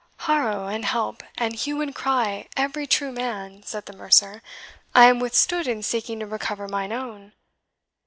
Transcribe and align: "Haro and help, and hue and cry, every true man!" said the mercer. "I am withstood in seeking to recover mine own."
"Haro 0.25 0.65
and 0.65 0.83
help, 0.83 1.21
and 1.37 1.53
hue 1.55 1.79
and 1.79 1.93
cry, 1.93 2.47
every 2.57 2.87
true 2.87 3.11
man!" 3.11 3.61
said 3.61 3.85
the 3.85 3.93
mercer. 3.93 4.41
"I 4.95 5.05
am 5.05 5.19
withstood 5.19 5.67
in 5.67 5.83
seeking 5.83 6.19
to 6.21 6.25
recover 6.25 6.67
mine 6.67 6.91
own." 6.91 7.33